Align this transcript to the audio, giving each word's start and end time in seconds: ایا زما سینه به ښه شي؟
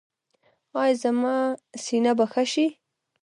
ایا 0.81 0.95
زما 1.01 1.35
سینه 1.83 2.11
به 2.17 2.25
ښه 2.31 2.43
شي؟ 2.51 2.65